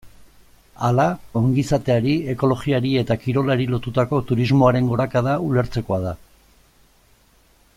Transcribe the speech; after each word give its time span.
Hala, 0.85 1.03
ongizateari, 1.41 2.13
ekologiari 2.33 2.93
eta 3.01 3.17
kirolari 3.25 3.67
lotutako 3.73 4.23
turismoaren 4.31 4.89
gorakada 4.93 5.37
ulertzekoa 5.51 6.01
da. 6.07 6.15